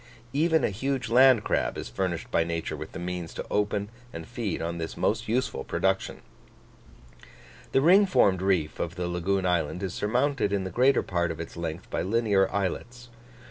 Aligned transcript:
Even 0.33 0.63
a 0.63 0.71
huge 0.71 1.09
land 1.09 1.43
crab 1.43 1.77
is 1.77 1.87
furnished 1.87 2.31
by 2.31 2.43
nature 2.43 2.75
with 2.75 2.93
the 2.93 2.97
means 2.97 3.35
to 3.35 3.45
open 3.51 3.89
and 4.11 4.27
feed 4.27 4.59
on 4.59 4.79
this 4.79 4.97
most 4.97 5.27
useful 5.29 5.63
production. 5.63 6.21
The 7.71 7.81
ring 7.81 8.07
formed 8.07 8.41
reef 8.41 8.79
of 8.79 8.95
the 8.95 9.07
lagoon 9.07 9.45
island 9.45 9.83
is 9.83 9.93
surmounted 9.93 10.51
in 10.51 10.63
the 10.63 10.71
greater 10.71 11.03
part 11.03 11.29
of 11.29 11.39
its 11.39 11.55
length 11.55 11.87
by 11.91 12.01
linear 12.01 12.51
islets. 12.51 13.09